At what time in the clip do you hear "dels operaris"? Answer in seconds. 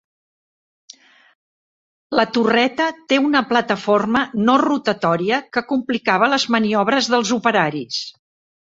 7.17-8.05